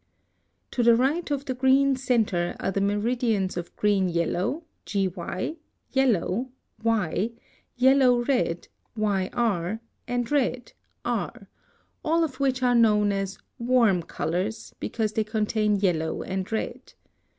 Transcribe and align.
To 0.71 0.81
the 0.81 0.95
right 0.95 1.29
of 1.29 1.45
the 1.45 1.53
green 1.53 1.95
centre 1.95 2.55
are 2.59 2.71
the 2.71 2.81
meridians 2.81 3.55
of 3.55 3.75
green 3.75 4.09
yellow 4.09 4.63
(GY), 4.87 5.57
yellow 5.91 6.49
(Y), 6.81 7.31
yellow 7.75 8.23
red 8.23 8.67
(YR), 8.97 9.79
and 10.07 10.31
red 10.31 10.73
(R), 11.05 11.47
all 12.03 12.23
of 12.23 12.39
which 12.39 12.63
are 12.63 12.73
known 12.73 13.11
as 13.11 13.37
warm 13.59 14.01
colors, 14.01 14.73
because 14.79 15.13
they 15.13 15.23
contain 15.23 15.75
yellow 15.75 16.23
and 16.23 16.51
red. 16.51 16.93